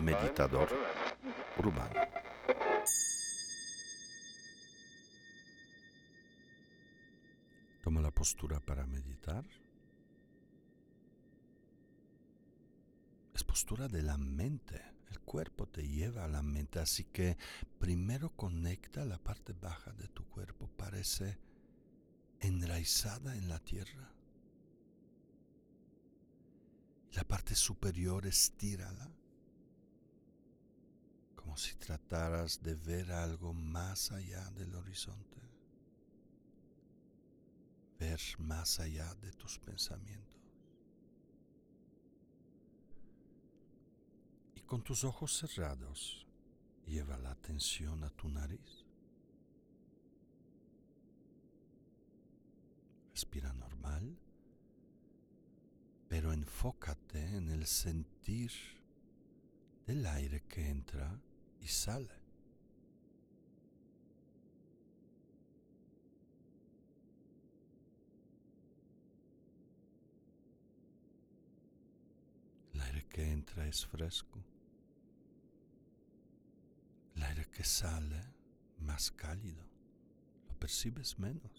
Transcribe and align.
Meditador 0.00 0.68
urbano. 1.58 2.00
Toma 7.82 8.00
la 8.00 8.10
postura 8.10 8.60
para 8.60 8.86
meditar. 8.86 9.44
Es 13.34 13.44
postura 13.44 13.88
de 13.88 14.02
la 14.02 14.16
mente. 14.16 14.80
El 15.10 15.20
cuerpo 15.20 15.66
te 15.66 15.86
lleva 15.86 16.24
a 16.24 16.28
la 16.28 16.42
mente, 16.42 16.78
así 16.78 17.04
que 17.04 17.36
primero 17.78 18.30
conecta 18.30 19.04
la 19.04 19.18
parte 19.18 19.52
baja 19.52 19.92
de 19.92 20.08
tu 20.08 20.24
cuerpo. 20.28 20.68
Parece 20.76 21.38
enraizada 22.40 23.36
en 23.36 23.48
la 23.48 23.58
tierra. 23.58 24.17
La 27.14 27.24
parte 27.24 27.54
superior 27.54 28.26
estírala, 28.26 29.10
como 31.34 31.56
si 31.56 31.74
trataras 31.76 32.62
de 32.62 32.74
ver 32.74 33.10
algo 33.12 33.52
más 33.52 34.12
allá 34.12 34.50
del 34.50 34.74
horizonte, 34.74 35.40
ver 37.98 38.20
más 38.38 38.78
allá 38.78 39.14
de 39.16 39.32
tus 39.32 39.58
pensamientos. 39.58 40.28
Y 44.54 44.60
con 44.60 44.82
tus 44.82 45.02
ojos 45.04 45.36
cerrados, 45.36 46.28
lleva 46.88 47.18
la 47.18 47.30
atención 47.30 48.02
a 48.04 48.10
tu 48.10 48.28
nariz. 48.28 48.84
Respira 53.12 53.52
normal, 53.52 53.67
pero 53.67 53.67
enfócate 56.38 57.18
en 57.36 57.50
el 57.50 57.66
sentir 57.66 58.52
del 59.86 60.06
aire 60.06 60.44
que 60.48 60.68
entra 60.68 61.20
y 61.60 61.66
sale. 61.66 62.14
El 72.72 72.80
aire 72.82 73.04
que 73.08 73.32
entra 73.32 73.66
es 73.66 73.84
fresco. 73.84 74.38
El 77.16 77.22
aire 77.24 77.46
que 77.50 77.64
sale 77.64 78.22
más 78.78 79.10
cálido. 79.10 79.64
Lo 80.48 80.54
percibes 80.60 81.18
menos. 81.18 81.57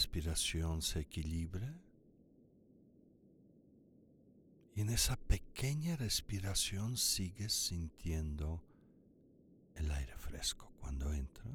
Respiración 0.00 0.80
se 0.80 1.00
equilibre. 1.00 1.74
Y 4.74 4.80
en 4.80 4.88
esa 4.88 5.16
pequeña 5.16 5.94
respiración 5.94 6.96
sigues 6.96 7.52
sintiendo 7.52 8.64
el 9.74 9.90
aire 9.90 10.16
fresco 10.16 10.72
cuando 10.80 11.12
entra 11.12 11.50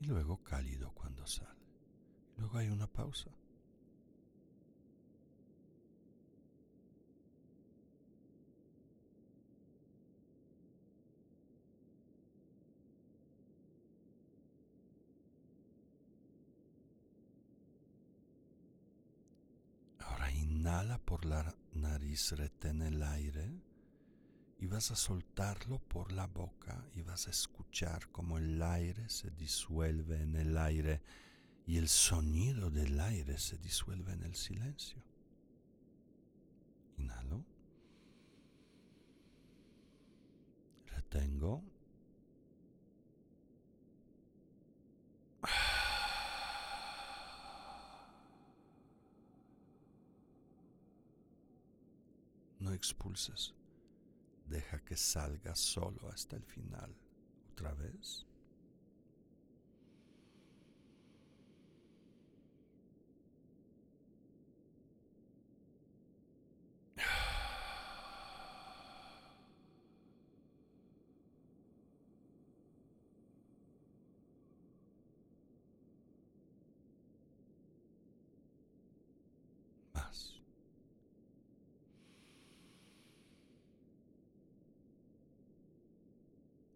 y 0.00 0.06
luego 0.06 0.42
cálido 0.42 0.92
cuando 0.92 1.26
sale. 1.26 1.60
Luego 2.38 2.56
hay 2.56 2.70
una 2.70 2.86
pausa. 2.86 3.30
Inhala 20.72 20.96
por 20.96 21.26
la 21.26 21.54
nariz, 21.74 22.32
retén 22.32 22.80
el 22.80 23.02
aire 23.02 23.46
y 24.58 24.66
vas 24.66 24.90
a 24.90 24.96
soltarlo 24.96 25.78
por 25.80 26.12
la 26.12 26.26
boca 26.26 26.82
y 26.94 27.02
vas 27.02 27.26
a 27.26 27.30
escuchar 27.30 28.10
como 28.10 28.38
el 28.38 28.62
aire 28.62 29.06
se 29.10 29.30
disuelve 29.32 30.22
en 30.22 30.34
el 30.34 30.56
aire 30.56 31.02
y 31.66 31.76
el 31.76 31.90
sonido 31.90 32.70
del 32.70 32.98
aire 33.00 33.36
se 33.36 33.58
disuelve 33.58 34.14
en 34.14 34.22
el 34.22 34.34
silencio. 34.34 35.02
Inhalo. 36.96 37.44
Retengo. 40.86 41.62
Expulses. 52.72 53.54
Deja 54.46 54.78
que 54.80 54.96
salga 54.96 55.54
solo 55.54 56.08
hasta 56.10 56.36
el 56.36 56.44
final. 56.44 56.94
Otra 57.52 57.72
vez. 57.74 58.26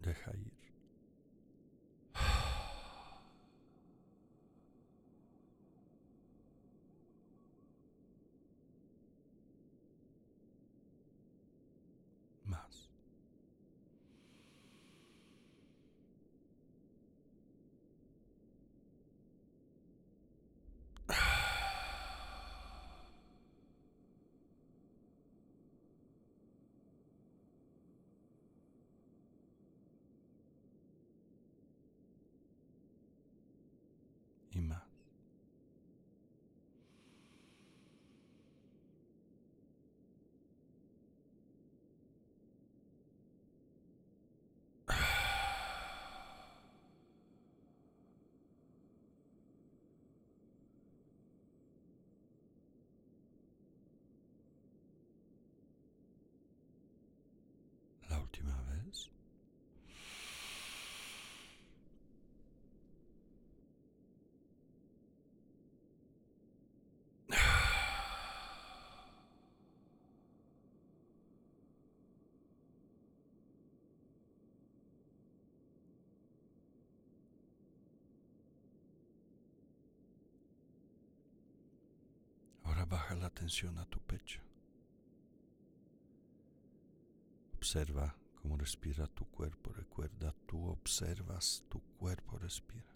deja 0.07 0.31
ir. 0.31 0.51
Más. 12.45 12.87
y 34.57 34.61
más. 34.61 34.81
La 58.09 58.19
última 58.19 58.55
vez. 58.63 59.11
Baja 82.87 83.15
la 83.15 83.27
atención 83.27 83.77
a 83.77 83.85
tu 83.85 83.99
pecho. 83.99 84.41
Observa 87.55 88.15
cómo 88.41 88.57
respira 88.57 89.07
tu 89.07 89.25
cuerpo. 89.25 89.73
Recuerda, 89.73 90.33
tú 90.45 90.67
observas, 90.67 91.63
tu 91.69 91.81
cuerpo 91.97 92.37
respira. 92.37 92.93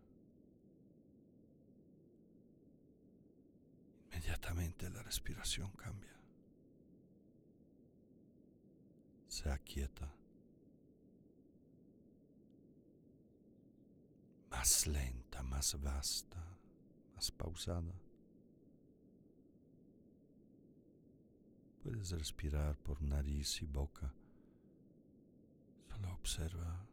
Inmediatamente 4.12 4.90
la 4.90 5.02
respiración 5.04 5.72
cambia. 5.72 6.12
se 9.32 9.50
aquieta. 9.50 10.14
Más 14.50 14.86
lenta, 14.86 15.42
más 15.42 15.82
vasta, 15.82 16.38
más 17.16 17.32
pausada. 17.32 17.94
Puedes 21.83 22.12
respirar 22.12 22.78
por 22.78 23.01
nariz 23.01 23.62
y 23.63 23.66
boca. 23.66 24.13
Solo 25.89 26.13
observa. 26.13 26.86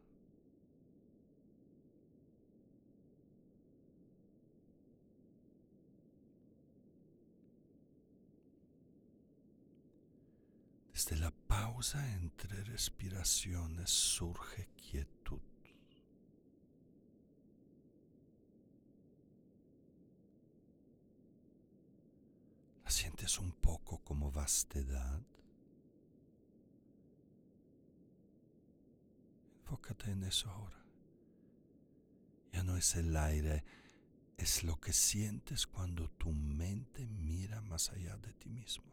Desde 10.91 11.17
la 11.17 11.31
pausa 11.31 12.13
entre 12.15 12.63
respiraciones 12.63 13.89
surge 13.89 14.67
quietud. 14.75 15.48
¿La 22.89 22.93
sientes 22.93 23.37
un 23.37 23.51
poco 23.51 23.99
como 23.99 24.31
vastedad? 24.31 25.21
Enfócate 29.59 30.09
en 30.09 30.23
eso 30.23 30.49
ahora. 30.49 30.83
Ya 32.51 32.63
no 32.63 32.75
es 32.77 32.95
el 32.95 33.15
aire, 33.15 33.63
es 34.37 34.63
lo 34.63 34.79
que 34.79 34.91
sientes 34.91 35.67
cuando 35.67 36.09
tu 36.09 36.31
mente 36.31 37.05
mira 37.05 37.61
más 37.61 37.91
allá 37.91 38.17
de 38.17 38.33
ti 38.33 38.49
mismo. 38.49 38.91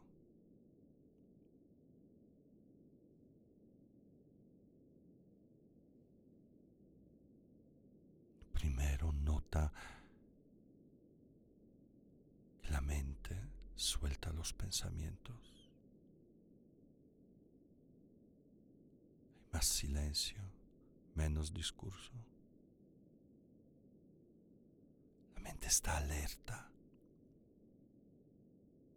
Primero 8.53 9.11
nota 9.11 9.73
que 12.61 12.69
la 12.69 12.81
mente 12.81 13.57
suelta 13.77 14.31
los 14.33 14.53
pensamientos. 14.53 15.69
Hay 19.35 19.47
más 19.53 19.65
silencio, 19.65 20.41
menos 21.15 21.53
discurso. 21.53 22.11
La 25.35 25.41
mente 25.41 25.67
está 25.67 25.97
alerta, 25.97 26.69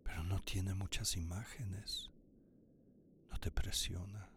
pero 0.02 0.24
no 0.24 0.40
tiene 0.42 0.74
muchas 0.74 1.16
imágenes. 1.16 2.10
No 3.30 3.38
te 3.38 3.50
presiona. 3.50 4.29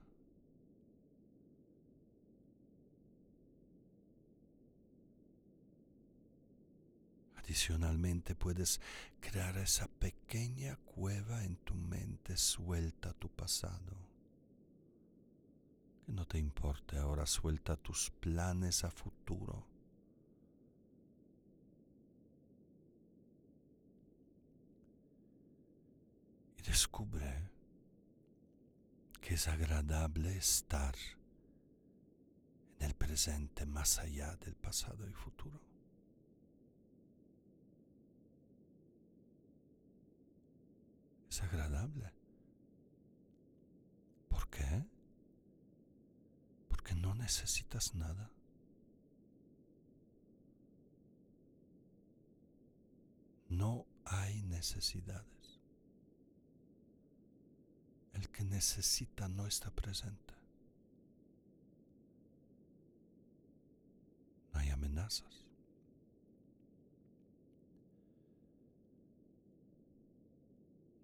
Adicionalmente 7.54 8.34
puedes 8.34 8.82
crear 9.20 9.56
esa 9.60 9.88
pequeña 9.88 10.76
cueva 10.78 11.44
en 11.44 11.56
tu 11.58 11.76
mente 11.76 12.36
suelta 12.36 13.14
tu 13.14 13.30
pasado. 13.30 13.96
Que 16.04 16.14
no 16.14 16.26
te 16.26 16.40
importe 16.40 16.98
ahora, 16.98 17.28
suelta 17.28 17.76
tus 17.76 18.10
planes 18.10 18.84
a 18.84 18.90
futuro. 18.90 19.68
Y 26.58 26.64
descubre 26.64 27.52
que 29.22 29.36
es 29.36 29.48
agradable 29.48 30.36
estar 30.36 30.96
en 32.80 32.88
el 32.88 32.96
presente 32.96 33.68
más 33.68 34.00
allá 34.00 34.38
del 34.38 34.56
pasado 34.56 35.08
y 35.08 35.14
futuro. 35.14 35.73
Es 41.44 41.54
agradable. 41.54 42.12
¿Por 44.30 44.50
qué? 44.50 44.86
Porque 46.69 46.95
no 46.95 47.13
necesitas 47.16 47.94
nada. 47.95 48.30
No 53.50 53.86
hay 54.06 54.42
necesidades. 54.44 55.62
El 58.13 58.30
que 58.30 58.44
necesita 58.44 59.28
no 59.28 59.48
está 59.48 59.69
presente. 59.72 60.34
No 64.54 64.60
hay 64.60 64.69
amenazas. 64.69 65.44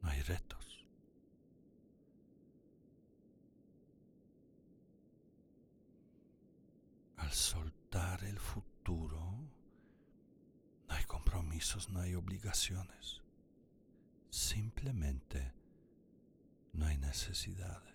no 0.02 0.10
hay 0.10 0.22
retos. 0.22 0.86
Al 7.18 7.32
el 8.24 8.38
futuro, 8.38 9.20
no 10.88 10.96
hay 10.96 11.04
compromisos, 11.06 11.90
no 11.90 12.00
hay 12.00 12.16
obligaciones. 12.16 13.22
Simplemente 14.30 15.54
no 16.74 16.86
hay 16.86 16.98
necesidades. 16.98 17.90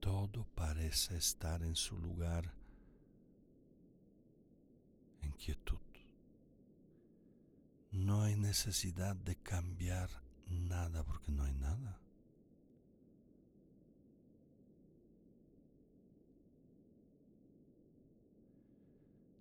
todo 0.00 0.44
parece 0.56 1.16
estar 1.16 1.62
en 1.62 1.76
su 1.76 1.96
lugar 1.96 2.61
en 5.32 5.38
quietud. 5.38 5.78
No 7.90 8.22
hay 8.22 8.36
necesidad 8.36 9.16
de 9.16 9.36
cambiar 9.36 10.08
nada 10.48 11.04
porque 11.04 11.30
no 11.30 11.44
hay 11.44 11.52
nada. 11.52 11.98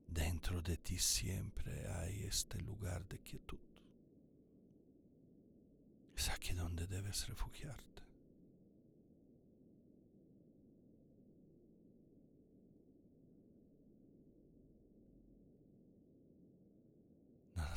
Dentro 0.08 0.62
de 0.62 0.76
ti 0.78 1.00
siempre 1.00 1.88
hay 1.88 2.24
este 2.24 2.60
lugar 2.60 3.08
de 3.08 3.20
quietud. 3.20 3.60
Es 6.16 6.30
aquí 6.30 6.54
donde 6.54 6.86
debes 6.88 7.28
refugiarte. 7.28 8.04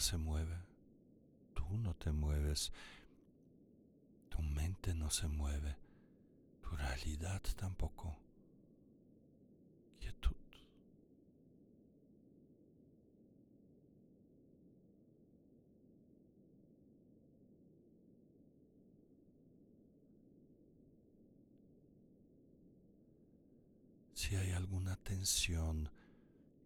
Se 0.01 0.17
mueve, 0.17 0.57
tú 1.55 1.65
no 1.79 1.95
te 1.95 2.13
mueves, 2.13 2.73
tu 4.29 4.43
mente 4.43 4.95
no 4.95 5.11
se 5.11 5.29
mueve, 5.29 5.77
tu 6.63 6.71
realidad 6.77 7.43
tampoco. 7.57 8.17
Quietud. 10.01 10.35
Si 24.15 24.37
hay 24.37 24.53
alguna 24.53 24.97
tensión, 24.97 25.91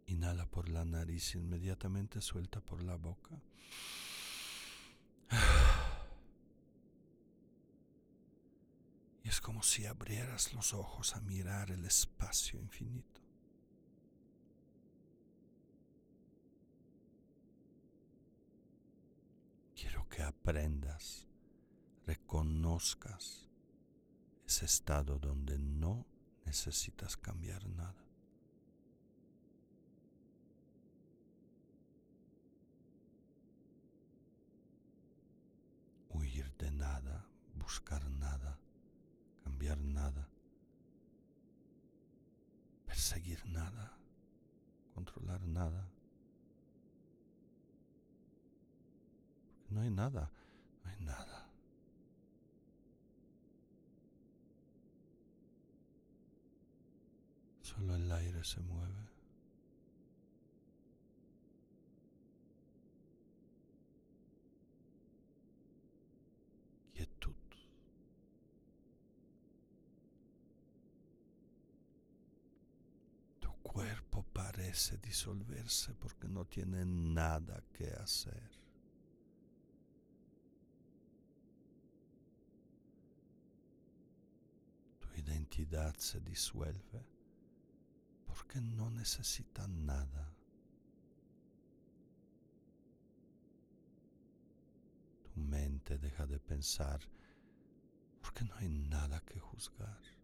Inhala 0.08 0.46
por 0.46 0.70
la 0.70 0.84
nariz, 0.86 1.34
inmediatamente 1.34 2.22
suelta 2.22 2.60
por 2.60 2.82
la 2.82 2.96
boca. 2.96 3.40
Y 9.22 9.28
es 9.28 9.42
como 9.42 9.62
si 9.62 9.84
abrieras 9.84 10.54
los 10.54 10.72
ojos 10.72 11.14
a 11.14 11.20
mirar 11.20 11.70
el 11.70 11.84
espacio 11.84 12.58
infinito. 12.58 13.20
Quiero 19.76 20.08
que 20.08 20.22
aprendas, 20.22 21.26
reconozcas 22.06 23.50
ese 24.46 24.64
estado 24.64 25.18
donde 25.18 25.58
no 25.58 26.06
necesitas 26.46 27.18
cambiar 27.18 27.68
nada. 27.68 28.07
de 36.58 36.70
nada, 36.72 37.24
buscar 37.54 38.04
nada, 38.10 38.58
cambiar 39.44 39.78
nada, 39.78 40.28
perseguir 42.86 43.44
nada, 43.46 43.96
controlar 44.94 45.40
nada. 45.46 45.88
Porque 49.46 49.74
no 49.74 49.80
hay 49.82 49.90
nada, 49.90 50.30
no 50.84 50.90
hay 50.90 51.00
nada. 51.00 51.46
Solo 57.62 57.94
el 57.94 58.10
aire 58.10 58.42
se 58.42 58.60
mueve. 58.60 59.17
Parece 74.78 74.96
disolverse 74.98 75.92
porque 75.94 76.28
no 76.28 76.44
tiene 76.44 76.84
nada 76.84 77.60
que 77.72 77.90
hacer. 77.94 78.48
identidad 85.16 85.96
se 85.96 86.20
disuelve 86.20 87.04
porque 88.24 88.60
no 88.60 88.88
necesita 88.88 89.66
nada. 89.66 90.32
Tu 95.24 95.40
mente 95.40 95.98
deja 95.98 96.24
de 96.24 96.38
pensar 96.38 97.00
porque 98.20 98.44
no 98.44 98.54
hay 98.54 98.68
nada 98.68 99.20
que 99.26 99.40
juzgar. 99.40 100.17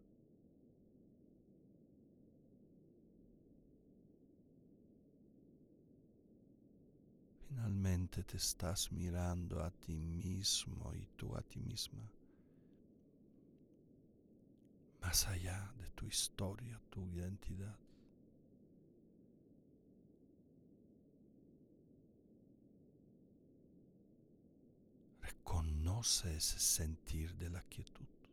Finalmente 7.55 8.21
te 8.23 8.35
estás 8.35 8.91
mirando 8.91 9.63
a 9.63 9.71
ti 9.71 9.95
mismo 9.95 10.93
y 10.93 11.05
tú 11.15 11.33
a 11.37 11.41
ti 11.41 11.61
misma 11.61 12.03
más 14.99 15.25
allá 15.27 15.71
de 15.77 15.87
tu 15.91 16.05
historia, 16.05 16.81
tu 16.89 17.07
identidad. 17.07 17.77
Reconoce 25.21 26.35
ese 26.35 26.59
sentir 26.59 27.35
de 27.35 27.49
la 27.51 27.61
quietud. 27.63 28.24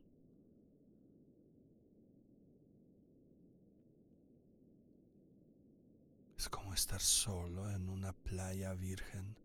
Estar 6.75 7.00
solo 7.00 7.71
en 7.71 7.88
una 7.88 8.12
playa 8.12 8.75
virgen, 8.75 9.37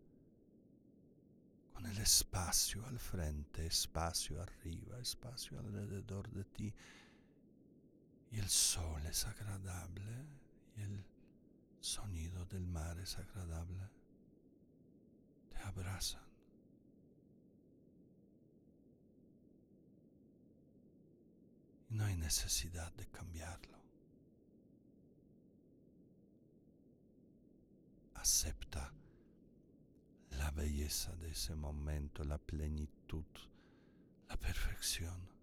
con 1.72 1.86
el 1.86 1.98
espacio 1.98 2.84
al 2.86 2.98
frente, 2.98 3.66
espacio 3.66 4.42
arriba, 4.42 4.98
espacio 4.98 5.58
alrededor 5.58 6.28
de 6.30 6.44
ti, 6.44 6.74
y 8.30 8.38
el 8.38 8.48
sol 8.48 9.04
es 9.06 9.26
agradable 9.26 10.26
y 10.76 10.82
el 10.82 11.04
sonido 11.80 12.44
del 12.46 12.66
mar 12.66 12.98
es 12.98 13.16
agradable. 13.18 13.88
Te 15.50 15.58
abrazan. 15.58 16.28
No 21.90 22.04
hay 22.04 22.16
necesidad 22.16 22.92
de 22.92 23.06
cambiarlo. 23.06 23.77
Acepta 28.20 28.92
la 30.30 30.50
belleza 30.50 31.14
de 31.16 31.30
ese 31.30 31.54
momento, 31.54 32.24
la 32.24 32.38
plenitud, 32.38 33.26
la 34.28 34.36
perfección. 34.36 35.38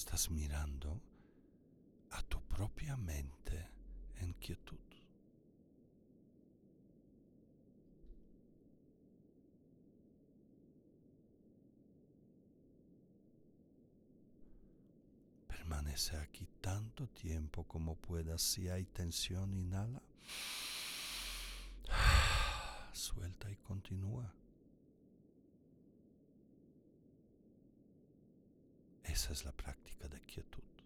estás 0.00 0.30
mirando 0.30 0.98
a 2.10 2.22
tu 2.22 2.40
propia 2.48 2.96
mente 2.96 3.68
en 4.16 4.32
quietud. 4.34 4.89
Permanece 15.70 16.16
aquí 16.16 16.48
tanto 16.60 17.06
tiempo 17.06 17.62
como 17.62 17.94
puedas. 17.94 18.42
Si 18.42 18.68
hay 18.68 18.86
tensión, 18.86 19.54
inhala. 19.54 20.02
Suelta 22.92 23.48
y 23.48 23.54
continúa. 23.54 24.34
Esa 29.04 29.32
es 29.32 29.44
la 29.44 29.52
práctica 29.52 30.08
de 30.08 30.20
quietud. 30.22 30.79